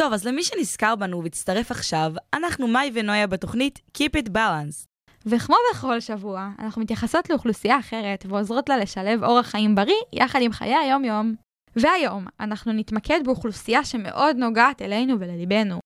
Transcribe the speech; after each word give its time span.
טוב, 0.00 0.12
אז 0.12 0.26
למי 0.26 0.44
שנזכר 0.44 0.96
בנו 0.96 1.22
והצטרף 1.22 1.70
עכשיו, 1.70 2.12
אנחנו 2.34 2.68
מאי 2.68 2.90
ונויה 2.94 3.26
בתוכנית 3.26 3.80
Keep 3.98 4.24
It 4.24 4.28
Balance. 4.28 4.86
וכמו 5.26 5.56
בכל 5.72 6.00
שבוע, 6.00 6.48
אנחנו 6.58 6.82
מתייחסות 6.82 7.30
לאוכלוסייה 7.30 7.78
אחרת 7.78 8.26
ועוזרות 8.28 8.68
לה 8.68 8.76
לשלב 8.76 9.24
אורח 9.24 9.46
חיים 9.46 9.74
בריא 9.74 9.94
יחד 10.12 10.38
עם 10.42 10.52
חיי 10.52 10.74
היום-יום. 10.74 11.34
והיום 11.76 12.26
אנחנו 12.40 12.72
נתמקד 12.72 13.20
באוכלוסייה 13.24 13.84
שמאוד 13.84 14.36
נוגעת 14.36 14.82
אלינו 14.82 15.20
ולליבנו. 15.20 15.78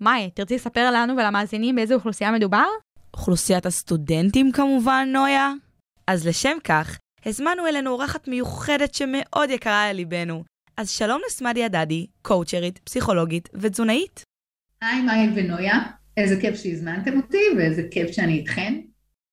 מאי, 0.00 0.30
תרצי 0.34 0.54
לספר 0.54 0.90
לנו 0.90 1.16
ולמאזינים 1.16 1.76
באיזה 1.76 1.94
אוכלוסייה 1.94 2.32
מדובר? 2.32 2.66
אוכלוסיית 3.14 3.66
הסטודנטים 3.66 4.52
כמובן, 4.52 5.08
נויה. 5.12 5.52
אז 6.06 6.26
לשם 6.26 6.56
כך, 6.64 6.98
הזמנו 7.26 7.66
אלינו 7.66 7.90
אורחת 7.90 8.28
מיוחדת 8.28 8.94
שמאוד 8.94 9.50
יקרה 9.50 9.92
לליבנו. 9.92 10.44
אז 10.78 10.90
שלום 10.90 11.20
לסמדיה 11.26 11.68
דדי, 11.68 12.06
קואוצ'רית, 12.22 12.78
פסיכולוגית 12.78 13.48
ותזונאית. 13.54 14.22
היי 14.82 15.02
מאי 15.02 15.28
ונויה, 15.34 15.78
איזה 16.16 16.40
כיף 16.40 16.54
שהזמנתם 16.54 17.16
אותי 17.16 17.42
ואיזה 17.56 17.82
כיף 17.90 18.10
שאני 18.10 18.32
איתכן. 18.32 18.80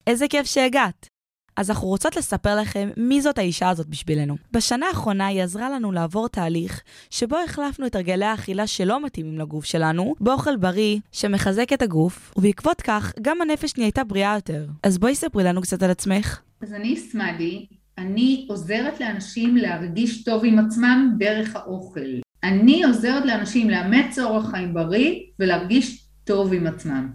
איזה 0.08 0.27
כיף 0.27 0.45
שהגעת. 0.45 1.09
אז 1.58 1.70
אנחנו 1.70 1.88
רוצות 1.88 2.16
לספר 2.16 2.55
לכם 2.55 2.90
מי 2.98 3.21
זאת 3.21 3.38
האישה 3.38 3.70
הזאת 3.70 3.88
בשבילנו. 3.88 4.35
בשנה 4.52 4.88
האחרונה 4.88 5.27
היא 5.27 5.44
עזרה 5.44 5.70
לנו 5.70 5.91
לעבור 5.91 6.30
תהליך 6.30 6.84
שבו 7.09 7.38
החלפנו 7.46 7.88
את 7.88 7.96
הרגלי 7.96 8.26
האכילה 8.26 8.68
שלא 8.68 9.05
מתאימים 9.05 9.40
לגוף 9.40 9.66
שלנו, 9.66 10.16
באוכל 10.20 10.57
בריא 10.57 10.99
שמחזק 11.12 11.73
את 11.73 11.82
הגוף, 11.82 12.34
ובעקבות 12.38 12.82
כך 12.82 13.13
גם 13.21 13.41
הנפש 13.41 13.77
נהייתה 13.77 14.04
בריאה 14.04 14.35
יותר. 14.35 14.68
אז 14.84 14.98
בואי 14.98 15.16
ספרי 15.16 15.43
לנו 15.43 15.62
קצת 15.62 15.84
על 15.84 15.91
עצמך. 15.91 16.41
אז 16.62 16.73
אני 16.73 16.98
סמדי, 16.98 17.66
אני 17.98 18.45
עוזרת 18.49 18.99
לאנשים 18.99 19.58
להרגיש 19.58 20.23
טוב 20.23 20.45
עם 20.45 20.59
עצמם 20.59 21.16
דרך 21.17 21.55
האוכל. 21.55 21.99
אני 22.44 22.84
עוזרת 22.84 23.26
לאנשים 23.26 23.70
לאמץ 23.70 24.20
אורח 24.20 24.52
חיים 24.52 24.74
בריא 24.74 25.20
ולהרגיש 25.40 26.07
טוב 26.24 26.54
עם 26.54 26.68
עצמם. 26.68 27.12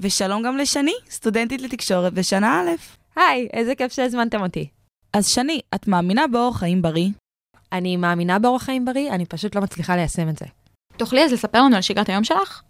ושלום 0.00 0.42
גם 0.42 0.56
לשני, 0.56 0.94
סטודנטית 1.10 1.62
לתקשורת 1.62 2.12
בשנה 2.12 2.60
א'. 2.60 2.70
היי, 3.16 3.48
איזה 3.52 3.74
כיף 3.74 3.92
שהזמנתם 3.92 4.42
אותי. 4.42 4.68
אז 5.12 5.26
שני, 5.28 5.60
את 5.74 5.88
מאמינה 5.88 6.26
באורח 6.26 6.58
חיים 6.58 6.82
בריא? 6.82 7.08
אני 7.72 7.96
מאמינה 7.96 8.38
באורח 8.38 8.62
חיים 8.62 8.84
בריא, 8.84 9.10
אני 9.10 9.26
פשוט 9.26 9.54
לא 9.54 9.62
מצליחה 9.62 9.96
ליישם 9.96 10.28
את 10.28 10.38
זה. 10.38 10.46
תוכלי 10.96 11.24
אז 11.24 11.32
לספר 11.32 11.62
לנו 11.62 11.76
על 11.76 11.82
שגרת 11.82 12.08
היום 12.08 12.24
שלך? 12.24 12.62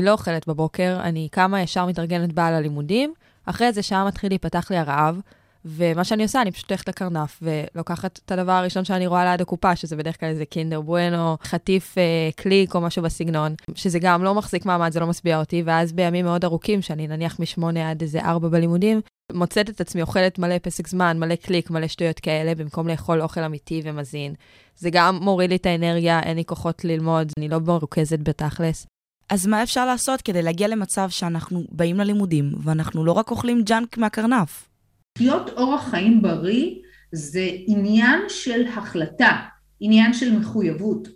אני 0.00 0.06
לא 0.06 0.12
אוכלת 0.12 0.48
בבוקר, 0.48 0.98
אני 1.02 1.28
קמה 1.32 1.60
ישר 1.60 1.86
מתארגנת 1.86 2.32
באה 2.32 2.50
ללימודים, 2.50 3.14
אחרי 3.46 3.66
איזה 3.66 3.82
שעה 3.82 4.06
מתחיל 4.06 4.30
להיפתח 4.30 4.70
לי 4.70 4.76
הרעב, 4.76 5.20
ומה 5.66 6.04
שאני 6.04 6.22
עושה, 6.22 6.42
אני 6.42 6.52
פשוט 6.52 6.70
הולכת 6.70 6.88
לקרנף 6.88 7.42
ולוקחת 7.42 8.20
את 8.24 8.32
הדבר 8.32 8.52
הראשון 8.52 8.84
שאני 8.84 9.06
רואה 9.06 9.24
ליד 9.24 9.40
הקופה, 9.40 9.76
שזה 9.76 9.96
בדרך 9.96 10.20
כלל 10.20 10.28
איזה 10.28 10.44
קינדר 10.44 10.80
בואנו, 10.80 11.36
חטיף 11.42 11.98
אה, 11.98 12.02
קליק 12.36 12.74
או 12.74 12.80
משהו 12.80 13.02
בסגנון, 13.02 13.54
שזה 13.74 13.98
גם 13.98 14.24
לא 14.24 14.34
מחזיק 14.34 14.66
מעמד, 14.66 14.92
זה 14.92 15.00
לא 15.00 15.06
משביע 15.06 15.38
אותי, 15.38 15.62
ואז 15.66 15.92
בימים 15.92 16.24
מאוד 16.24 16.44
ארוכים, 16.44 16.82
שאני 16.82 17.06
נניח 17.06 17.40
משמונה 17.40 17.90
עד 17.90 18.02
איזה 18.02 18.20
ארבע 18.20 18.48
בלימודים, 18.48 19.00
מוצאת 19.32 19.70
את 19.70 19.80
עצמי 19.80 20.02
אוכלת 20.02 20.38
מלא 20.38 20.58
פסק 20.62 20.88
זמן, 20.88 21.18
מלא 21.18 21.34
קליק, 21.34 21.70
מלא 21.70 21.86
שטויות 21.86 22.20
כאלה, 22.20 22.54
במקום 22.54 22.88
לאכול 22.88 23.22
אוכל 23.22 23.40
אמיתי 23.40 23.82
ומזין. 23.84 24.34
זה 24.76 24.90
גם 24.92 25.18
מוריד 25.22 25.50
לי 25.50 25.56
את 25.56 25.66
האנרגיה, 25.66 26.20
אין 26.20 26.36
לי 26.36 26.44
כוחות 26.44 26.84
ללמוד, 26.84 27.32
אני 27.38 27.48
לא 27.48 27.60
מרוכזת 27.60 28.18
בתכלס. 28.18 28.86
אז 29.30 29.46
מה 29.46 29.62
אפשר 29.62 29.86
לעשות 29.86 30.22
כדי 30.22 30.42
להגיע 30.42 30.68
למצב 30.68 31.10
שאנחנו 31.10 31.64
באים 31.70 31.96
ללימודים, 31.96 32.52
ואנחנו 32.62 33.04
לא 33.04 33.12
רק 33.12 33.30
אוכלים 33.30 33.62
ג'אנק 33.62 33.98
מהקרנף? 33.98 34.68
לחיות 35.16 35.50
אורח 35.56 35.88
חיים 35.88 36.22
בריא 36.22 36.70
זה 37.12 37.48
עניין 37.66 38.20
של 38.28 38.66
החלטה, 38.66 39.36
עניין 39.80 40.12
של 40.12 40.38
מחויבות. 40.38 41.08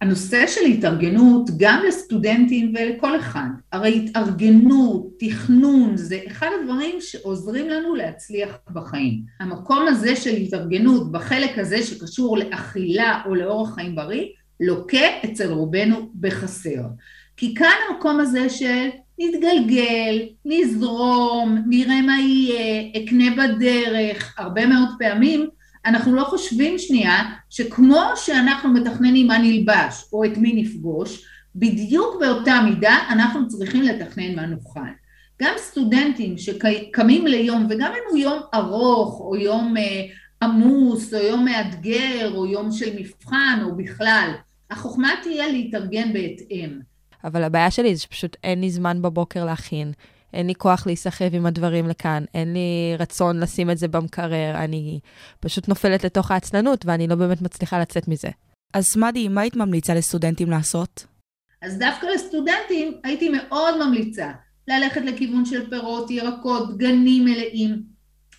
הנושא 0.00 0.46
של 0.46 0.60
התארגנות 0.60 1.50
גם 1.56 1.82
לסטודנטים 1.88 2.72
ולכל 2.74 3.16
אחד, 3.16 3.48
הרי 3.72 4.04
התארגנות, 4.04 5.06
תכנון, 5.18 5.96
זה 5.96 6.18
אחד 6.26 6.46
הדברים 6.60 6.96
שעוזרים 7.00 7.68
לנו 7.68 7.94
להצליח 7.94 8.58
בחיים. 8.72 9.22
המקום 9.40 9.86
הזה 9.88 10.16
של 10.16 10.34
התארגנות 10.34 11.12
בחלק 11.12 11.58
הזה 11.58 11.82
שקשור 11.82 12.38
לאכילה 12.38 13.22
או 13.26 13.34
לאורח 13.34 13.74
חיים 13.74 13.96
בריא, 13.96 14.26
לוקה 14.60 15.06
אצל 15.24 15.52
רובנו 15.52 16.10
בחסר. 16.20 16.82
כי 17.36 17.54
כאן 17.54 17.76
המקום 17.88 18.20
הזה 18.20 18.48
של 18.48 18.88
נתגלגל, 19.20 20.22
נזרום, 20.44 21.62
נראה 21.66 22.02
מה 22.02 22.20
יהיה, 22.20 22.82
אקנה 22.96 23.24
בדרך, 23.30 24.34
הרבה 24.38 24.66
מאוד 24.66 24.88
פעמים 24.98 25.48
אנחנו 25.86 26.14
לא 26.14 26.24
חושבים 26.24 26.78
שנייה 26.78 27.34
שכמו 27.50 28.02
שאנחנו 28.16 28.72
מתכננים 28.72 29.26
מה 29.26 29.38
נלבש 29.38 30.04
או 30.12 30.24
את 30.24 30.36
מי 30.36 30.52
נפגוש, 30.62 31.24
בדיוק 31.54 32.16
באותה 32.20 32.60
מידה 32.64 32.96
אנחנו 33.10 33.48
צריכים 33.48 33.82
לתכנן 33.82 34.36
מה 34.36 34.46
נאכל. 34.46 34.90
גם 35.42 35.52
סטודנטים 35.56 36.38
שקמים 36.38 37.26
ליום, 37.26 37.66
וגם 37.70 37.92
אם 37.92 38.02
הוא 38.10 38.18
יום 38.18 38.40
ארוך 38.54 39.20
או 39.20 39.36
יום 39.36 39.76
אה, 39.76 40.02
עמוס 40.42 41.14
או 41.14 41.18
יום 41.18 41.44
מאתגר 41.44 42.32
או 42.34 42.46
יום 42.46 42.72
של 42.72 42.96
מבחן 42.98 43.60
או 43.64 43.76
בכלל, 43.76 44.30
החוכמה 44.70 45.10
תהיה 45.22 45.48
להתארגן 45.48 46.12
בהתאם. 46.12 46.89
אבל 47.24 47.42
הבעיה 47.42 47.70
שלי 47.70 47.94
זה 47.94 48.02
שפשוט 48.02 48.36
אין 48.44 48.60
לי 48.60 48.70
זמן 48.70 49.02
בבוקר 49.02 49.44
להכין. 49.44 49.92
אין 50.32 50.46
לי 50.46 50.54
כוח 50.54 50.86
להיסחב 50.86 51.34
עם 51.34 51.46
הדברים 51.46 51.88
לכאן, 51.88 52.24
אין 52.34 52.52
לי 52.52 52.96
רצון 52.98 53.40
לשים 53.40 53.70
את 53.70 53.78
זה 53.78 53.88
במקרר, 53.88 54.54
אני 54.54 55.00
פשוט 55.40 55.68
נופלת 55.68 56.04
לתוך 56.04 56.30
העצלנות 56.30 56.86
ואני 56.86 57.06
לא 57.06 57.14
באמת 57.14 57.42
מצליחה 57.42 57.80
לצאת 57.80 58.08
מזה. 58.08 58.28
אז 58.74 58.96
מדי, 58.96 59.28
מה 59.28 59.40
היית 59.40 59.56
ממליצה 59.56 59.94
לסטודנטים 59.94 60.50
לעשות? 60.50 61.06
אז 61.62 61.78
דווקא 61.78 62.06
לסטודנטים 62.06 63.00
הייתי 63.04 63.28
מאוד 63.28 63.86
ממליצה 63.86 64.32
ללכת 64.68 65.00
לכיוון 65.04 65.44
של 65.44 65.70
פירות, 65.70 66.10
ירקות, 66.10 66.78
גנים 66.78 67.24
מלאים, 67.24 67.82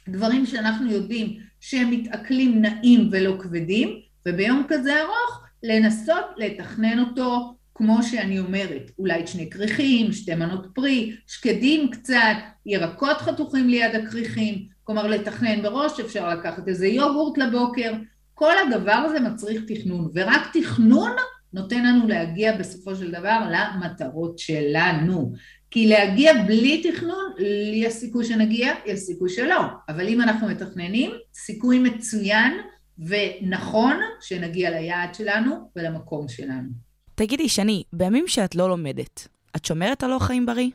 דברים 0.10 0.46
שאנחנו 0.46 0.92
יודעים 0.92 1.38
שהם 1.60 1.92
מתעכלים 1.92 2.62
נעים 2.62 3.10
ולא 3.12 3.36
כבדים, 3.40 4.00
וביום 4.28 4.64
כזה 4.68 5.02
ארוך 5.02 5.44
לנסות 5.64 6.26
לתכנן 6.38 7.00
אותו 7.00 7.56
כמו 7.84 8.04
שאני 8.04 8.40
אומרת, 8.40 8.92
אולי 9.00 9.28
שני 9.28 9.50
כריכים, 9.50 10.12
שתי 10.12 10.36
מנות 10.36 10.68
פרי, 10.74 11.16
שקדים 11.28 11.92
קצת, 11.92 12.36
ירקות 12.66 13.18
חתוכים 13.18 13.70
ליד 13.70 13.96
הכריכים, 13.96 14.68
כלומר 14.84 15.08
לתכנן 15.08 15.62
בראש, 15.62 16.00
אפשר 16.00 16.30
לקחת 16.30 16.68
איזה 16.68 16.88
יוגורט 16.88 17.38
לבוקר, 17.38 17.92
כל 18.34 18.54
הדבר 18.58 18.92
הזה 18.92 19.20
מצריך 19.20 19.62
תכנון, 19.68 20.12
ורק 20.14 20.42
תכנון 20.54 21.12
נותן 21.54 21.86
לנו 21.86 22.08
להגיע 22.08 22.58
בסופו 22.58 22.96
של 22.96 23.12
דבר 23.12 23.40
למטרות 23.52 24.40
שלנו. 24.40 25.34
כי 25.72 25.88
להגיע 25.88 26.44
בלי 26.44 26.92
תכנון, 26.92 27.34
יש 27.74 27.94
סיכוי 27.94 28.26
שנגיע, 28.26 28.74
יש 28.86 29.00
סיכוי 29.00 29.30
שלא. 29.30 29.62
אבל 29.90 30.08
אם 30.08 30.22
אנחנו 30.22 30.48
מתכננים, 30.48 31.12
סיכוי 31.34 31.80
מצוין 31.80 32.54
ונכון 33.00 34.00
שנגיע 34.22 34.70
ליעד 34.70 35.16
שלנו 35.16 35.72
ולמקום 35.76 36.28
שלנו. 36.28 36.91
תגידי, 37.22 37.50
שני, 37.50 37.84
בימים 37.94 38.28
שאת 38.28 38.56
לא 38.56 38.70
לומדת, 38.70 39.28
את 39.56 39.66
שומרת 39.66 40.04
על 40.04 40.12
אורח 40.12 40.24
חיים 40.24 40.46
בריא? 40.46 40.70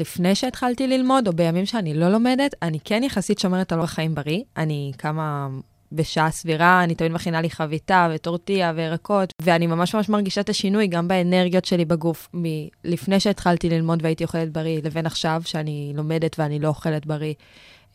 לפני 0.00 0.34
שהתחלתי 0.34 0.86
ללמוד, 0.86 1.28
או 1.28 1.32
בימים 1.32 1.66
שאני 1.66 1.94
לא 1.94 2.08
לומדת, 2.08 2.54
אני 2.62 2.78
כן 2.84 3.02
יחסית 3.02 3.38
שומרת 3.38 3.72
על 3.72 3.78
אורח 3.78 3.90
חיים 3.90 4.14
בריא. 4.14 4.42
אני 4.56 4.92
קמה 4.96 5.48
בשעה 5.92 6.30
סבירה, 6.30 6.84
אני 6.84 6.94
תמיד 6.94 7.12
מכינה 7.12 7.40
לי 7.40 7.50
חביתה 7.50 8.08
וטורטיה 8.14 8.72
וירקות, 8.76 9.32
ואני 9.42 9.66
ממש 9.66 9.94
ממש 9.94 10.08
מרגישה 10.08 10.40
את 10.40 10.48
השינוי 10.48 10.86
גם 10.86 11.08
באנרגיות 11.08 11.64
שלי 11.64 11.84
בגוף, 11.84 12.28
מלפני 12.34 13.20
שהתחלתי 13.20 13.68
ללמוד 13.68 14.02
והייתי 14.02 14.24
אוכלת 14.24 14.52
בריא, 14.52 14.80
לבין 14.84 15.06
עכשיו, 15.06 15.42
שאני 15.44 15.92
לומדת 15.94 16.38
ואני 16.38 16.58
לא 16.58 16.68
אוכלת 16.68 17.06
בריא. 17.06 17.34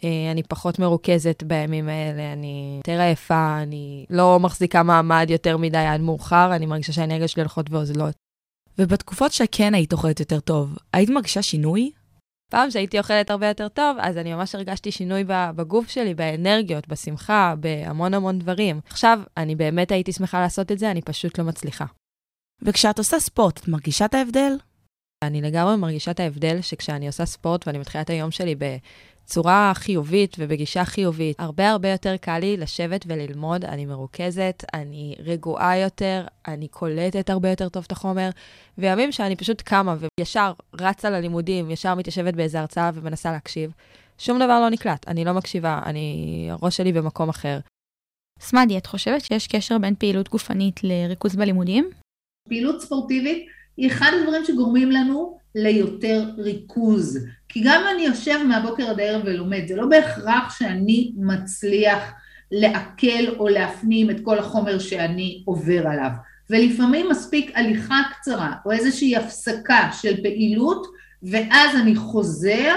אה, 0.04 0.32
אני 0.32 0.44
פחות 0.44 0.80
מרוכזת 0.80 1.44
בימים 1.44 1.90
האלה, 1.90 2.34
אני 2.34 2.80
יותר 2.86 3.00
עייפה, 3.00 3.60
אני 3.62 4.06
לא 4.10 4.40
מחזיקה 4.40 4.84
מעמד 4.84 5.28
יותר 5.30 5.58
מדי 5.58 5.78
עד 5.78 6.02
מאוחר, 6.02 6.56
אני 6.56 6.66
מרגישה 6.66 6.94
שהאנרגיה 6.94 7.28
שלי 7.28 7.42
הולכות 7.42 7.70
ואוזלות. 7.70 8.16
ובתקופות 8.80 9.32
שכן 9.32 9.74
היית 9.74 9.94
אוכלת 9.94 10.20
יותר 10.20 10.40
טוב, 10.40 10.76
היית 10.94 11.10
מרגישה 11.10 11.42
שינוי? 11.42 11.92
פעם 12.52 12.72
שהייתי 12.72 13.00
אוכלת 13.00 13.30
הרבה 13.30 13.48
יותר 13.48 13.68
טוב, 13.68 13.98
אז 14.00 14.18
אני 14.18 14.34
ממש 14.34 14.56
הרגשתי 14.56 14.92
שינוי 14.92 15.24
בגוף 15.28 15.90
שלי, 15.90 16.14
באנרגיות, 16.14 16.88
בשמחה, 16.88 17.54
בהמון 17.60 18.14
המון 18.14 18.40
דברים. 18.40 18.80
עכשיו, 18.90 19.20
אני 19.38 19.56
באמת 19.56 19.92
הייתי 19.92 20.12
שמחה 20.12 20.42
לעשות 20.42 20.72
את 20.72 20.80
זה, 20.80 20.92
אני 20.92 21.02
פשוט 21.02 21.40
לא 21.40 21.46
מצליחה. 21.46 21.86
וכשאת 22.62 22.98
עושה 22.98 23.20
ספורט, 23.20 23.60
את 23.60 23.68
מרגישה 23.68 24.06
את 24.06 24.14
ההבדל? 24.14 24.52
אני 25.24 25.42
לגמרי 25.42 25.76
מרגישה 25.76 26.12
את 26.12 26.20
ההבדל 26.20 26.62
שכשאני 26.62 27.08
עושה 27.08 27.26
ספורט 27.26 27.68
ואני 27.68 27.78
מתחילה 27.78 28.02
את 28.02 28.10
היום 28.10 28.32
שלי 28.32 28.56
בצורה 29.28 29.72
חיובית 29.76 30.36
ובגישה 30.40 30.86
חיובית, 30.86 31.40
הרבה 31.40 31.70
הרבה 31.70 31.92
יותר 31.92 32.18
קל 32.18 32.40
לי 32.40 32.58
לשבת 32.58 33.06
וללמוד, 33.08 33.66
אני 33.66 33.86
מרוכזת, 33.86 34.64
אני 34.74 35.16
רגועה 35.20 35.78
יותר, 35.78 36.26
אני 36.48 36.68
קולטת 36.68 37.30
הרבה 37.30 37.50
יותר 37.50 37.70
טוב 37.70 37.84
את 37.88 37.92
החומר, 37.92 38.30
וימים 38.78 39.12
שאני 39.12 39.36
פשוט 39.36 39.62
קמה 39.62 39.96
וישר 40.20 40.54
רצה 40.74 41.10
ללימודים, 41.10 41.72
ישר 41.72 41.96
מתיישבת 41.96 42.34
באיזה 42.34 42.60
הרצאה 42.60 42.92
ומנסה 42.94 43.32
להקשיב, 43.32 43.72
שום 44.18 44.38
דבר 44.38 44.60
לא 44.60 44.70
נקלט, 44.70 45.08
אני 45.08 45.26
לא 45.26 45.34
מקשיבה, 45.34 45.82
אני, 45.86 46.48
הראש 46.52 46.78
שלי 46.78 46.94
במקום 46.94 47.30
אחר. 47.30 47.60
סמדי, 48.40 48.78
את 48.78 48.86
חושבת 48.86 49.22
שיש 49.22 49.48
קשר 49.48 49.78
בין 49.78 49.96
פעילות 49.96 50.30
גופנית 50.30 50.84
לריכוז 50.84 51.36
בלימודים? 51.36 51.90
פעילות 52.50 52.82
ספורטיבית 52.82 53.48
היא 53.78 53.88
אחד 53.92 54.12
הדברים 54.22 54.46
שגורמים 54.46 54.92
לנו 54.92 55.38
ליותר 55.58 56.24
ריכוז. 56.38 57.20
כי 57.50 57.62
גם 57.66 57.84
אני 57.94 58.06
יושב 58.06 58.40
מהבוקר 58.48 58.90
עד 58.90 59.00
הערב 59.00 59.22
ולומד, 59.26 59.68
זה 59.68 59.76
לא 59.76 59.86
בהכרח 59.86 60.58
שאני 60.60 61.14
מצליח 61.18 62.14
לעכל 62.52 63.36
או 63.40 63.48
להפנים 63.48 64.10
את 64.10 64.18
כל 64.24 64.40
החומר 64.40 64.80
שאני 64.80 65.44
עובר 65.46 65.88
עליו. 65.88 66.12
ולפעמים 66.50 67.10
מספיק 67.10 67.52
הליכה 67.56 68.02
קצרה 68.12 68.54
או 68.66 68.72
איזושהי 68.72 69.16
הפסקה 69.16 69.90
של 70.02 70.24
פעילות 70.24 70.88
ואז 71.24 71.76
אני 71.82 71.96
חוזר 71.96 72.76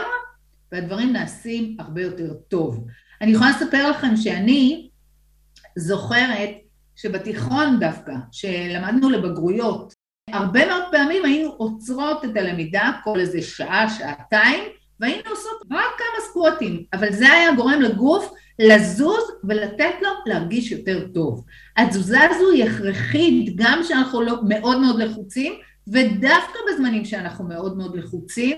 והדברים 0.73 1.12
נעשים 1.12 1.76
הרבה 1.79 2.03
יותר 2.03 2.35
טוב. 2.35 2.87
אני 3.21 3.31
יכולה 3.31 3.50
לספר 3.50 3.91
לכם 3.91 4.17
שאני 4.17 4.88
זוכרת 5.79 6.50
שבתיכון 6.97 7.81
דווקא, 7.81 8.12
שלמדנו 8.33 9.11
לבגרויות, 9.11 9.94
הרבה 10.32 10.67
מאוד 10.67 10.82
פעמים 10.91 11.25
היינו 11.25 11.50
עוצרות 11.50 12.25
את 12.25 12.37
הלמידה 12.37 12.93
כל 13.05 13.21
איזה 13.21 13.43
שעה, 13.43 13.91
שעתיים, 13.91 14.65
והיינו 15.00 15.31
עושות 15.31 15.62
רק 15.71 15.91
כמה 15.99 16.25
סקווטים, 16.31 16.85
אבל 16.93 17.12
זה 17.12 17.32
היה 17.32 17.55
גורם 17.55 17.82
לגוף 17.82 18.32
לזוז 18.59 19.23
ולתת 19.44 19.94
לו 20.03 20.09
להרגיש 20.27 20.73
יותר 20.73 21.06
טוב. 21.15 21.44
התזוזה 21.77 22.19
הזו 22.31 22.50
היא 22.50 22.65
הכרחית 22.65 23.56
גם 23.56 23.81
כשאנחנו 23.85 24.23
לא 24.23 24.37
מאוד 24.49 24.81
מאוד 24.81 24.99
לחוצים, 25.03 25.53
ודווקא 25.88 26.59
בזמנים 26.69 27.05
שאנחנו 27.05 27.44
מאוד 27.44 27.76
מאוד 27.76 27.97
לחוצים, 27.97 28.56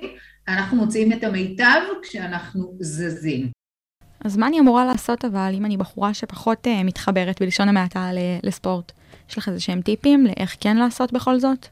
אנחנו 0.49 0.77
מוצאים 0.77 1.13
את 1.13 1.25
המיטב 1.25 1.81
כשאנחנו 2.03 2.77
זזים. 2.81 3.62
אז 4.25 4.37
מה 4.37 4.47
אני 4.47 4.61
אמורה 4.61 4.85
לעשות 4.85 5.25
אבל 5.25 5.53
אם 5.55 5.65
אני 5.65 5.77
בחורה 5.77 6.15
שפחות 6.15 6.67
uh, 6.67 6.85
מתחברת 6.85 7.43
בלשון 7.43 7.69
המעטה 7.69 8.11
לספורט? 8.43 8.93
יש 9.31 9.39
לך 9.39 9.49
איזה 9.49 9.61
שהם 9.61 9.83
טיפים 9.83 10.27
לאיך 10.27 10.57
כן 10.61 10.77
לעשות 10.77 11.13
בכל 11.13 11.41
זאת? 11.41 11.67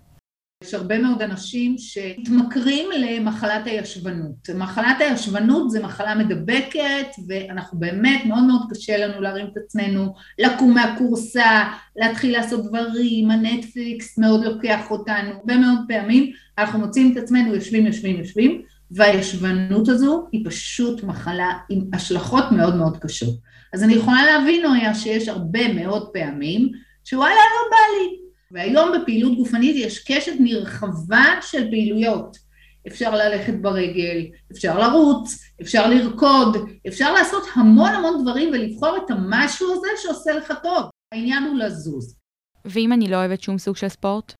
יש 0.64 0.74
הרבה 0.74 0.98
מאוד 0.98 1.22
אנשים 1.22 1.74
שמתמכרים 1.78 2.88
למחלת 2.96 3.66
הישבנות. 3.66 4.50
מחלת 4.54 4.96
הישבנות 5.00 5.70
זה 5.70 5.82
מחלה 5.82 6.14
מדבקת 6.14 7.06
ואנחנו 7.28 7.78
באמת 7.78 8.20
מאוד 8.26 8.42
מאוד 8.42 8.60
קשה 8.70 9.06
לנו 9.06 9.20
להרים 9.20 9.46
את 9.46 9.56
עצמנו, 9.56 10.14
לקום 10.38 10.74
מהכורסה, 10.74 11.64
להתחיל 11.96 12.32
לעשות 12.32 12.66
דברים, 12.66 13.30
הנטפליקס 13.30 14.18
מאוד 14.18 14.44
לוקח 14.44 14.90
אותנו, 14.90 15.30
הרבה 15.30 15.56
מאוד 15.56 15.78
פעמים 15.88 16.32
אנחנו 16.58 16.78
מוצאים 16.78 17.12
את 17.12 17.16
עצמנו 17.22 17.54
יושבים 17.54 17.86
יושבים 17.86 18.16
יושבים 18.16 18.62
והישבנות 18.90 19.88
הזו 19.88 20.28
היא 20.32 20.44
פשוט 20.48 21.02
מחלה 21.02 21.52
עם 21.68 21.80
השלכות 21.92 22.44
מאוד 22.52 22.76
מאוד 22.76 22.98
קשות. 22.98 23.34
אז 23.72 23.82
אני 23.82 23.94
יכולה 23.94 24.26
להבין, 24.26 24.66
נויה, 24.66 24.94
שיש 24.94 25.28
הרבה 25.28 25.72
מאוד 25.72 26.08
פעמים 26.12 26.68
שוואלה 27.04 27.34
לא 27.34 27.70
בא 27.70 27.76
לי. 27.76 28.16
והיום 28.50 28.92
בפעילות 29.00 29.36
גופנית 29.36 29.76
יש 29.76 29.98
קשת 29.98 30.32
נרחבה 30.40 31.24
של 31.42 31.70
פעילויות. 31.70 32.36
אפשר 32.86 33.14
ללכת 33.14 33.54
ברגל, 33.60 34.26
אפשר 34.52 34.78
לרוץ, 34.78 35.38
אפשר 35.62 35.90
לרקוד, 35.90 36.56
אפשר 36.88 37.12
לעשות 37.12 37.42
המון 37.54 37.90
המון 37.90 38.22
דברים 38.22 38.48
ולבחור 38.52 38.96
את 38.96 39.10
המשהו 39.10 39.72
הזה 39.72 39.88
שעושה 40.02 40.32
לך 40.32 40.52
טוב. 40.62 40.84
העניין 41.12 41.42
הוא 41.42 41.58
לזוז. 41.58 42.16
ואם 42.64 42.92
אני 42.92 43.08
לא 43.08 43.16
אוהבת 43.16 43.42
שום 43.42 43.58
סוג 43.58 43.76
של 43.76 43.88
ספורט? 43.88 44.39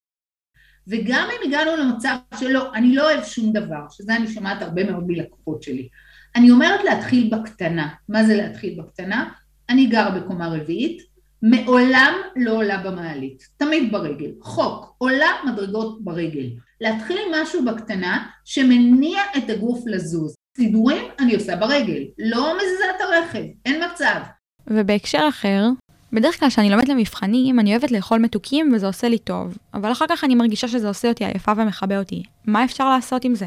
וגם 0.90 1.28
אם 1.30 1.48
הגענו 1.48 1.76
למצב 1.76 2.16
שלא, 2.40 2.74
אני 2.74 2.94
לא 2.94 3.10
אוהב 3.10 3.24
שום 3.24 3.52
דבר, 3.52 3.82
שזה 3.90 4.16
אני 4.16 4.28
שומעת 4.28 4.62
הרבה 4.62 4.90
מאוד 4.90 5.04
מלקוחות 5.06 5.62
שלי. 5.62 5.88
אני 6.36 6.50
אומרת 6.50 6.84
להתחיל 6.84 7.30
בקטנה. 7.32 7.88
מה 8.08 8.24
זה 8.24 8.36
להתחיל 8.36 8.80
בקטנה? 8.80 9.30
אני 9.70 9.86
גרה 9.86 10.10
בקומה 10.10 10.48
רביעית, 10.48 11.02
מעולם 11.42 12.14
לא 12.36 12.52
עולה 12.52 12.78
במעלית, 12.78 13.48
תמיד 13.56 13.92
ברגל. 13.92 14.30
חוק, 14.40 14.94
עולה 14.98 15.30
מדרגות 15.46 16.04
ברגל. 16.04 16.46
להתחיל 16.80 17.18
עם 17.26 17.42
משהו 17.42 17.64
בקטנה 17.64 18.26
שמניע 18.44 19.20
את 19.36 19.50
הגוף 19.50 19.86
לזוז. 19.86 20.34
סידורים 20.56 21.04
אני 21.20 21.34
עושה 21.34 21.56
ברגל, 21.56 22.02
לא 22.18 22.56
מזיזה 22.56 22.84
את 22.96 23.00
הרכב, 23.00 23.44
אין 23.66 23.82
מצב. 23.92 24.20
ובהקשר 24.66 25.26
אחר, 25.28 25.68
בדרך 26.12 26.40
כלל 26.40 26.48
כשאני 26.48 26.70
לומדת 26.70 26.88
למבחנים, 26.88 27.60
אני 27.60 27.70
אוהבת 27.72 27.90
לאכול 27.90 28.18
מתוקים 28.18 28.72
וזה 28.74 28.86
עושה 28.86 29.08
לי 29.08 29.18
טוב, 29.18 29.58
אבל 29.74 29.92
אחר 29.92 30.04
כך 30.08 30.24
אני 30.24 30.34
מרגישה 30.34 30.68
שזה 30.68 30.88
עושה 30.88 31.08
אותי 31.08 31.24
עייפה 31.24 31.52
ומכבה 31.56 31.98
אותי. 31.98 32.22
מה 32.46 32.64
אפשר 32.64 32.88
לעשות 32.88 33.24
עם 33.24 33.34
זה? 33.34 33.46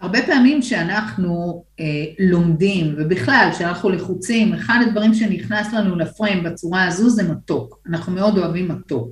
הרבה 0.00 0.18
פעמים 0.26 0.62
שאנחנו 0.62 1.64
אה, 1.80 1.84
לומדים, 2.18 2.94
ובכלל, 2.98 3.48
כשאנחנו 3.52 3.90
לחוצים, 3.90 4.54
אחד 4.54 4.78
הדברים 4.86 5.14
שנכנס 5.14 5.72
לנו 5.72 5.96
לפריים 5.96 6.44
בצורה 6.44 6.86
הזו 6.86 7.10
זה 7.10 7.32
מתוק. 7.32 7.80
אנחנו 7.86 8.12
מאוד 8.12 8.38
אוהבים 8.38 8.68
מתוק. 8.68 9.08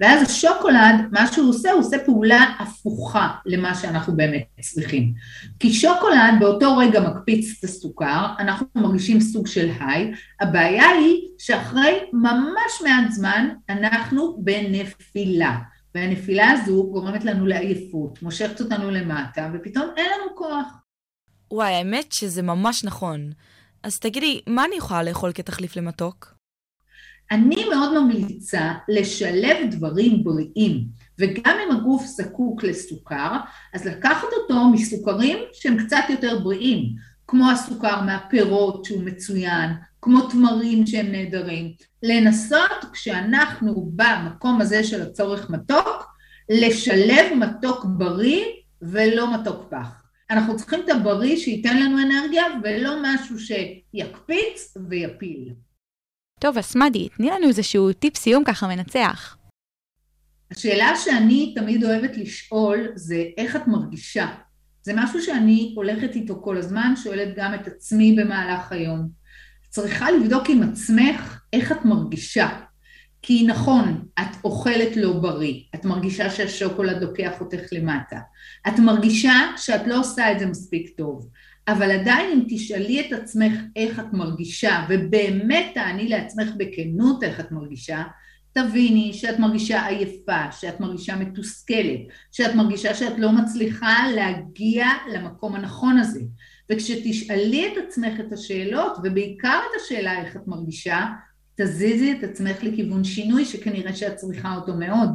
ואז 0.00 0.30
השוקולד, 0.30 0.94
מה 1.12 1.32
שהוא 1.32 1.48
עושה, 1.48 1.72
הוא 1.72 1.80
עושה 1.80 1.96
פעולה 2.06 2.44
הפוכה 2.58 3.28
למה 3.46 3.74
שאנחנו 3.74 4.16
באמת 4.16 4.44
צריכים. 4.60 5.12
כי 5.58 5.72
שוקולד 5.72 6.34
באותו 6.40 6.76
רגע 6.76 7.00
מקפיץ 7.00 7.58
את 7.58 7.64
הסוכר, 7.64 8.26
אנחנו 8.38 8.66
מרגישים 8.74 9.20
סוג 9.20 9.46
של 9.46 9.70
היי, 9.80 10.12
הבעיה 10.40 10.88
היא 10.88 11.28
שאחרי 11.38 11.98
ממש 12.12 12.82
מעט 12.84 13.10
זמן 13.10 13.48
אנחנו 13.68 14.36
בנפילה. 14.38 15.58
והנפילה 15.94 16.50
הזו 16.50 16.88
גורמת 16.92 17.24
לנו 17.24 17.46
לעייפות, 17.46 18.22
מושכת 18.22 18.60
אותנו 18.60 18.90
למטה, 18.90 19.50
ופתאום 19.54 19.90
אין 19.96 20.06
לנו 20.06 20.36
כוח. 20.36 20.66
וואי, 21.50 21.74
האמת 21.74 22.12
שזה 22.12 22.42
ממש 22.42 22.84
נכון. 22.84 23.32
אז 23.82 23.98
תגידי, 23.98 24.40
מה 24.46 24.64
אני 24.64 24.76
יכולה 24.76 25.02
לאכול 25.02 25.32
כתחליף 25.34 25.76
למתוק? 25.76 26.33
אני 27.30 27.64
מאוד 27.74 27.98
ממליצה 27.98 28.72
לשלב 28.88 29.56
דברים 29.70 30.24
בריאים, 30.24 30.84
וגם 31.18 31.56
אם 31.66 31.76
הגוף 31.76 32.06
זקוק 32.06 32.64
לסוכר, 32.64 33.36
אז 33.74 33.86
לקחת 33.86 34.28
אותו 34.32 34.68
מסוכרים 34.68 35.38
שהם 35.52 35.86
קצת 35.86 36.04
יותר 36.10 36.38
בריאים, 36.38 36.94
כמו 37.26 37.50
הסוכר 37.50 38.02
מהפירות 38.02 38.84
שהוא 38.84 39.02
מצוין, 39.04 39.70
כמו 40.02 40.20
תמרים 40.20 40.86
שהם 40.86 41.12
נהדרים. 41.12 41.72
לנסות 42.02 42.84
כשאנחנו 42.92 43.90
במקום 43.94 44.60
הזה 44.60 44.84
של 44.84 45.02
הצורך 45.02 45.50
מתוק, 45.50 46.14
לשלב 46.50 47.34
מתוק 47.36 47.84
בריא 47.84 48.44
ולא 48.82 49.34
מתוק 49.34 49.66
פח. 49.70 50.04
אנחנו 50.30 50.56
צריכים 50.56 50.80
את 50.84 50.88
הבריא 50.88 51.36
שייתן 51.36 51.82
לנו 51.82 51.98
אנרגיה 51.98 52.44
ולא 52.62 52.96
משהו 53.02 53.36
שיקפיץ 53.38 54.76
ויפיל. 54.88 55.52
טוב, 56.44 56.58
אסמדי, 56.58 57.08
תני 57.08 57.30
לנו 57.30 57.48
איזשהו 57.48 57.92
טיפ 57.92 58.16
סיום 58.16 58.44
ככה 58.44 58.66
מנצח. 58.66 59.36
השאלה 60.50 60.92
שאני 60.96 61.54
תמיד 61.56 61.84
אוהבת 61.84 62.16
לשאול 62.16 62.88
זה 62.94 63.24
איך 63.38 63.56
את 63.56 63.66
מרגישה. 63.66 64.28
זה 64.82 64.92
משהו 64.96 65.22
שאני 65.22 65.72
הולכת 65.76 66.14
איתו 66.14 66.40
כל 66.42 66.56
הזמן, 66.56 66.94
שואלת 67.02 67.28
גם 67.36 67.54
את 67.54 67.66
עצמי 67.66 68.16
במהלך 68.18 68.72
היום. 68.72 69.08
צריכה 69.70 70.10
לבדוק 70.10 70.44
עם 70.48 70.62
עצמך 70.62 71.40
איך 71.52 71.72
את 71.72 71.84
מרגישה. 71.84 72.48
כי 73.22 73.46
נכון, 73.46 74.04
את 74.20 74.44
אוכלת 74.44 74.96
לא 74.96 75.12
בריא, 75.12 75.60
את 75.74 75.84
מרגישה 75.84 76.30
שהשוקולד 76.30 77.02
לוקח 77.02 77.40
אותך 77.40 77.62
למטה, 77.72 78.18
את 78.68 78.78
מרגישה 78.78 79.34
שאת 79.56 79.86
לא 79.86 80.00
עושה 80.00 80.32
את 80.32 80.38
זה 80.38 80.46
מספיק 80.46 80.96
טוב, 80.96 81.28
אבל 81.68 81.90
עדיין 81.90 82.30
אם 82.32 82.44
תשאלי 82.48 83.00
את 83.00 83.12
עצמך 83.12 83.52
איך 83.76 83.98
את 83.98 84.12
מרגישה, 84.12 84.84
ובאמת 84.88 85.70
תעני 85.74 86.08
לעצמך 86.08 86.48
בכנות 86.56 87.22
איך 87.22 87.40
את 87.40 87.52
מרגישה, 87.52 88.02
תביני 88.52 89.12
שאת 89.12 89.38
מרגישה 89.38 89.86
עייפה, 89.86 90.52
שאת 90.52 90.80
מרגישה 90.80 91.16
מתוסכלת, 91.16 92.00
שאת 92.32 92.54
מרגישה 92.54 92.94
שאת 92.94 93.18
לא 93.18 93.32
מצליחה 93.32 93.96
להגיע 94.14 94.86
למקום 95.12 95.54
הנכון 95.54 95.98
הזה. 95.98 96.20
וכשתשאלי 96.72 97.72
את 97.72 97.72
עצמך 97.86 98.20
את 98.20 98.32
השאלות, 98.32 98.96
ובעיקר 99.04 99.60
את 99.70 99.80
השאלה 99.80 100.20
איך 100.20 100.36
את 100.36 100.46
מרגישה, 100.46 101.06
תזיזי 101.56 102.12
את 102.12 102.24
עצמך 102.24 102.56
לכיוון 102.62 103.04
שינוי 103.04 103.44
שכנראה 103.44 103.94
שאת 103.94 104.16
צריכה 104.16 104.56
אותו 104.56 104.74
מאוד. 104.74 105.10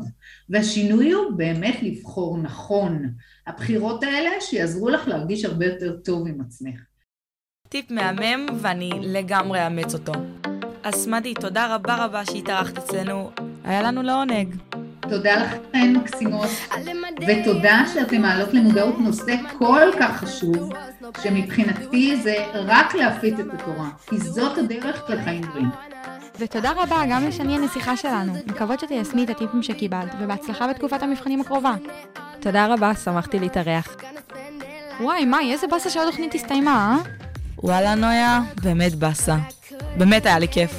והשינוי 0.49 1.11
הוא 1.11 1.31
באמת 1.37 1.75
לבחור 1.81 2.37
נכון. 2.37 3.09
הבחירות 3.47 4.03
האלה 4.03 4.29
שיעזרו 4.41 4.89
לך 4.89 5.07
להרגיש 5.07 5.45
הרבה 5.45 5.65
יותר 5.65 5.97
טוב 5.97 6.27
עם 6.27 6.41
עצמך. 6.41 6.79
טיפ 7.69 7.91
מהמם, 7.91 8.45
ואני 8.61 8.89
לגמרי 9.01 9.65
אאמץ 9.65 9.93
אותו. 9.93 10.11
אז 10.83 11.07
מדי, 11.07 11.33
תודה 11.33 11.75
רבה 11.75 12.05
רבה 12.05 12.25
שהתארחת 12.25 12.77
אצלנו, 12.77 13.31
היה 13.63 13.81
לנו 13.81 14.01
לעונג. 14.01 14.55
תודה 15.01 15.35
לכן, 15.35 15.93
מקסימות, 15.95 16.49
ותודה 17.27 17.83
שאתם 17.93 18.21
מעלות 18.21 18.53
למודעות 18.53 18.99
נושא 18.99 19.35
כל 19.57 19.91
כך 19.99 20.17
חשוב, 20.17 20.73
שמבחינתי 21.23 22.21
זה 22.23 22.35
רק 22.53 22.95
להפיץ 22.95 23.39
את 23.39 23.53
התורה, 23.53 23.89
כי 24.09 24.17
זאת 24.17 24.57
הדרך 24.57 25.09
לחיים 25.09 25.41
בריאים. 25.41 25.69
ותודה 26.39 26.71
רבה 26.71 27.01
גם 27.09 27.27
לשני 27.27 27.55
הנסיכה 27.55 27.97
שלנו, 27.97 28.33
מקוות 28.45 28.79
שתיישמי 28.79 29.23
את 29.23 29.29
הטיפים 29.29 29.63
שקיבלת, 29.63 30.15
ובהצלחה 30.19 30.67
בתקופת 30.67 31.03
המבחנים 31.03 31.41
הקרובה. 31.41 31.73
תודה 32.39 32.73
רבה, 32.73 32.95
שמחתי 32.95 33.39
להתארח. 33.39 33.95
וואי, 34.99 35.25
מאי, 35.25 35.51
איזה 35.51 35.67
באסה 35.67 35.89
שהתוכנית 35.89 36.35
הסתיימה, 36.35 36.71
אה? 36.71 37.11
וואלה, 37.63 37.95
נויה, 37.95 38.39
באמת 38.61 38.95
באסה. 38.95 39.35
באמת 39.97 40.25
היה 40.25 40.39
לי 40.39 40.47
כיף. 40.47 40.71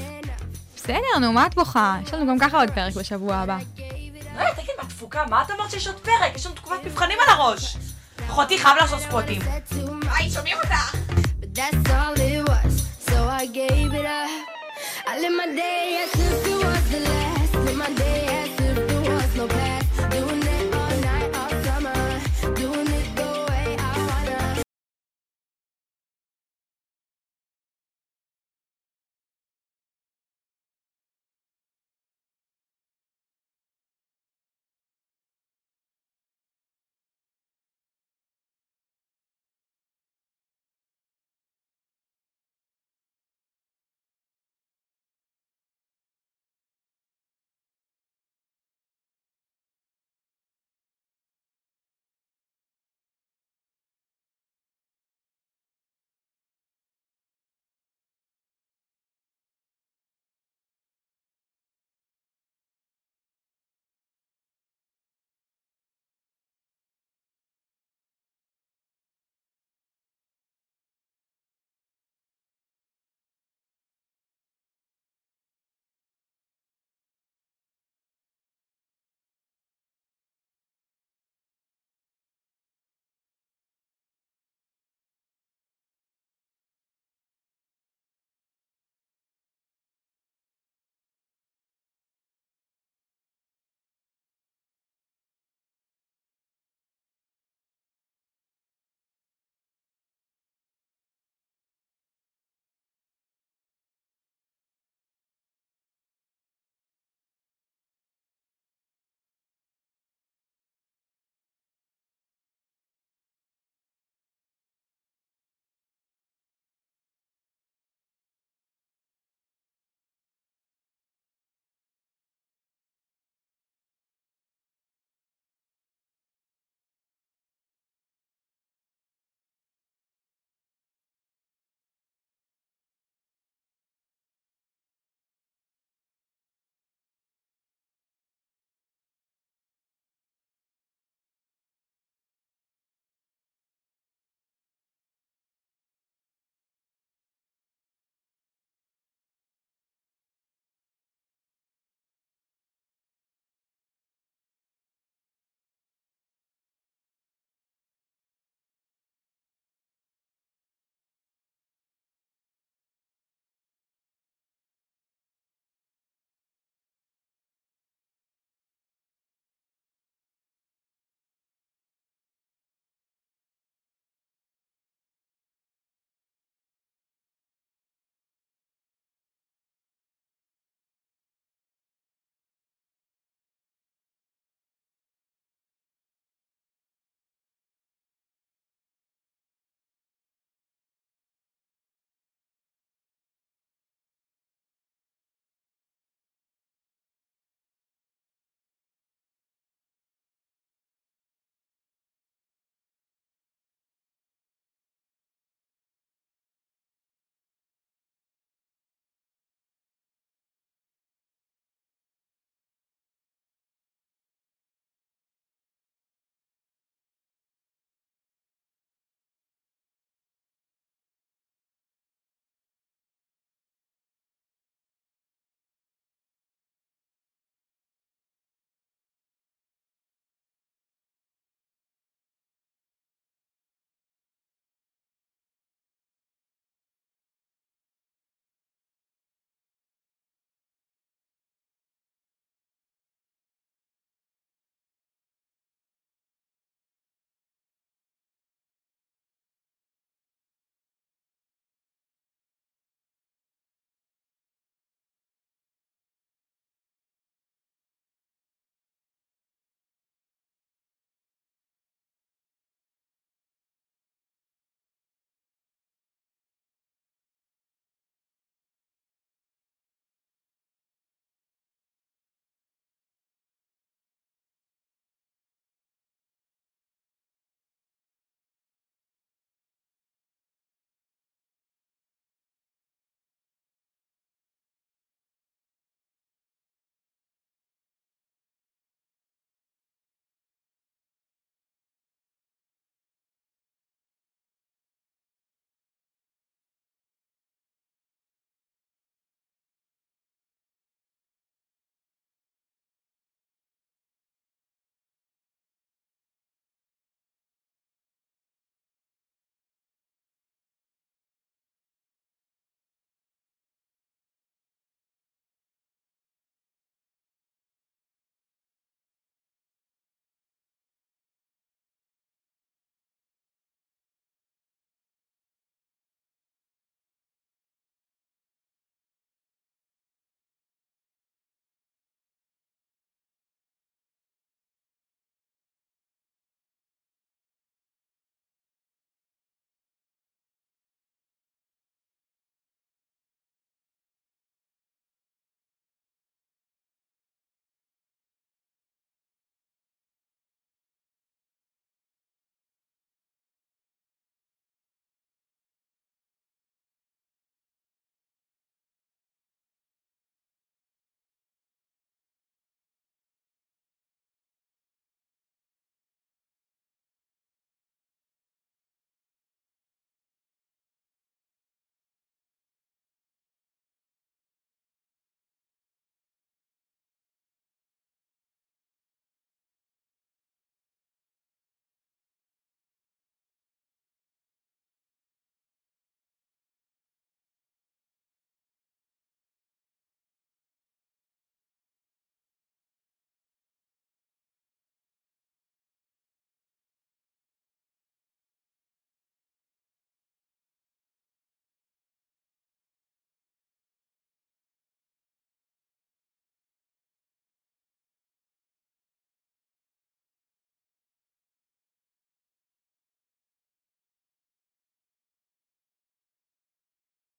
בסדר, 0.76 1.18
נו, 1.20 1.32
מה 1.32 1.46
את 1.46 1.54
בוכה? 1.54 1.96
יש 2.02 2.14
לנו 2.14 2.26
גם 2.26 2.38
ככה 2.38 2.60
עוד 2.60 2.70
פרק 2.70 2.94
בשבוע 2.94 3.34
הבא. 3.36 3.58
נויה, 4.34 4.54
תגיד, 4.54 4.70
מה 4.82 4.88
עסוקה, 4.88 5.24
מה 5.30 5.42
את 5.42 5.50
אמרת 5.50 5.70
שיש 5.70 5.86
עוד 5.86 5.96
פרק? 5.96 6.36
יש 6.36 6.46
לנו 6.46 6.54
תקופת 6.54 6.84
מבחנים 6.84 7.18
על 7.26 7.34
הראש. 7.34 7.76
אחותי 8.28 8.58
חייב 8.58 8.76
לעשות 8.76 9.00
סקווטים. 9.00 9.40
היי, 10.16 10.30
שומעים 10.30 10.56
אותך? 10.64 10.94
But 11.40 11.58
that's 11.58 11.90
all 11.90 12.14
it 12.16 12.48
was, 12.50 12.82
so 13.10 13.16
I 13.40 13.46
gave 13.46 13.92
it 13.92 14.06
up. 14.06 14.49
I 15.12 15.18
live 15.18 15.32
my 15.32 15.46
day, 15.46 15.98
I 15.98 16.06
took 16.06 16.44
the 16.44 16.64
one. 16.64 16.79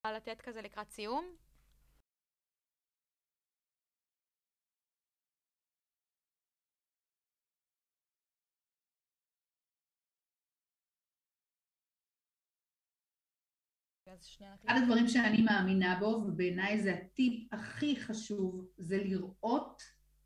לתת 0.05 0.41
כזה 0.41 0.61
לקראת 0.61 0.89
סיום? 0.89 1.35
אחד 14.67 14.79
הדברים 14.83 15.07
שאני 15.07 15.41
מאמינה 15.41 15.99
בו, 15.99 16.05
ובעיניי 16.05 16.79
זה 16.79 16.93
הטיפ 16.93 17.53
הכי 17.53 17.95
חשוב, 18.01 18.67
זה 18.77 18.97
לראות 18.97 19.83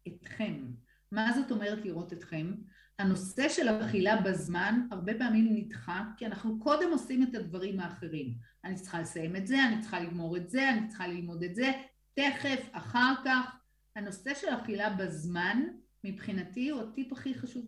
אתכם. 0.07 0.71
מה 1.11 1.31
זאת 1.35 1.51
אומרת 1.51 1.85
לראות 1.85 2.13
אתכם? 2.13 2.53
הנושא 2.99 3.49
של 3.49 3.69
אכילה 3.69 4.21
בזמן 4.21 4.87
הרבה 4.91 5.13
פעמים 5.17 5.47
נדחה, 5.55 6.03
כי 6.17 6.25
אנחנו 6.25 6.59
קודם 6.59 6.91
עושים 6.91 7.23
את 7.23 7.35
הדברים 7.35 7.79
האחרים. 7.79 8.33
אני 8.63 8.75
צריכה 8.75 9.01
לסיים 9.01 9.35
את 9.35 9.47
זה, 9.47 9.55
אני 9.67 9.81
צריכה 9.81 9.99
לגמור 9.99 10.37
את 10.37 10.49
זה, 10.49 10.69
אני 10.69 10.87
צריכה 10.87 11.07
ללמוד 11.07 11.43
את 11.43 11.55
זה, 11.55 11.71
תכף, 12.13 12.69
אחר 12.71 13.13
כך. 13.25 13.55
הנושא 13.95 14.33
של 14.33 14.47
אכילה 14.47 14.89
בזמן, 14.89 15.63
מבחינתי, 16.03 16.69
הוא 16.69 16.81
הטיפ 16.81 17.13
הכי 17.13 17.35
חשוב. 17.35 17.65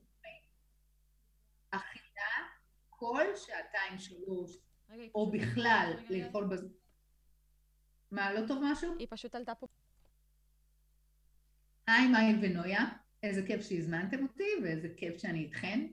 אכילה 1.72 2.48
כל 2.90 3.26
שעתיים 3.36 4.00
שלוש, 4.00 4.58
או 5.16 5.32
בכלל 5.32 5.94
לאכול 6.10 6.48
בזמן. 6.48 6.70
מה, 8.12 8.34
לא 8.34 8.48
טוב 8.48 8.64
משהו? 8.72 8.96
היא 9.00 9.08
פשוט 9.10 9.36
עלתה 9.36 9.56
פה. 9.56 9.68
היי, 11.88 12.08
מאי 12.08 12.36
ונויה, 12.42 12.86
איזה 13.24 13.48
כיף 13.48 13.62
שהזמנתם 13.62 14.24
אותי 14.24 14.50
ואיזה 14.64 14.90
כיף 14.98 15.18
שאני 15.18 15.40
איתכן. 15.40 15.88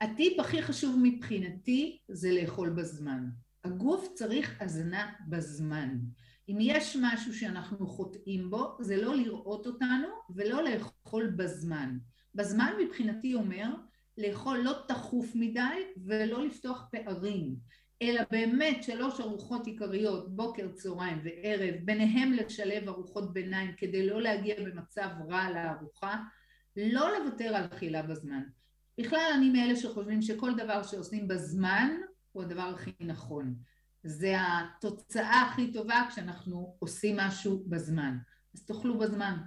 הטיפ 0.00 0.40
הכי 0.40 0.62
חשוב 0.62 1.00
מבחינתי 1.02 1.98
זה 2.08 2.28
לאכול 2.32 2.70
בזמן. 2.70 3.28
הגוף 3.64 4.08
צריך 4.14 4.62
הזנה 4.62 5.12
בזמן. 5.28 5.98
אם 6.48 6.56
יש 6.60 6.96
משהו 7.02 7.34
שאנחנו 7.34 7.86
חוטאים 7.86 8.50
בו, 8.50 8.76
זה 8.80 9.02
לא 9.02 9.14
לראות 9.14 9.66
אותנו 9.66 10.08
ולא 10.30 10.62
לאכול 10.62 11.26
בזמן. 11.36 11.98
בזמן 12.34 12.72
מבחינתי 12.80 13.34
אומר 13.34 13.68
לאכול 14.18 14.58
לא 14.58 14.72
תכוף 14.88 15.32
מדי 15.34 15.82
ולא 16.06 16.46
לפתוח 16.46 16.88
פערים, 16.90 17.56
אלא 18.02 18.22
באמת 18.30 18.82
שלוש 18.82 19.20
ארוחות 19.20 19.66
עיקריות, 19.66 20.36
בוקר, 20.36 20.68
צהריים 20.72 21.20
וערב, 21.24 21.74
ביניהם 21.84 22.32
לשלב 22.32 22.88
ארוחות 22.88 23.32
ביניים 23.32 23.72
כדי 23.76 24.06
לא 24.06 24.22
להגיע 24.22 24.54
במצב 24.64 25.08
רע 25.28 25.50
לארוחה, 25.50 26.22
לא 26.76 27.18
לוותר 27.18 27.44
על 27.44 27.64
אכילה 27.64 28.02
בזמן. 28.02 28.42
בכלל 29.00 29.32
אני 29.34 29.50
מאלה 29.50 29.76
שחושבים 29.76 30.22
שכל 30.22 30.54
דבר 30.56 30.82
שעושים 30.82 31.28
בזמן 31.28 31.90
הוא 32.32 32.42
הדבר 32.42 32.62
הכי 32.62 32.92
נכון. 33.00 33.54
זה 34.06 34.34
התוצאה 34.38 35.42
הכי 35.42 35.72
טובה 35.72 36.06
כשאנחנו 36.10 36.76
עושים 36.78 37.16
משהו 37.16 37.64
בזמן. 37.68 38.18
אז 38.54 38.66
תאכלו 38.66 38.98
בזמן. 38.98 39.42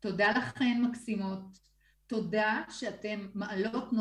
תודה 0.00 0.30
לכן 0.30 0.82
מקסימות. 0.82 1.58
תודה 2.06 2.62
שאתן 2.70 3.26
מעלות 3.34 3.92